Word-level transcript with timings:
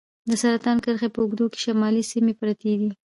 د 0.29 0.31
سرطان 0.41 0.77
کرښې 0.83 1.09
په 1.13 1.19
اوږدو 1.21 1.45
کې 1.51 1.57
شمالي 1.65 2.03
سیمې 2.11 2.33
پرتې 2.39 2.71
دي. 2.79 2.89